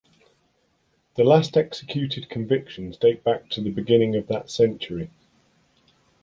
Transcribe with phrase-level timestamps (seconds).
[1.15, 5.11] The last executed convictions date back to the beginning of that century.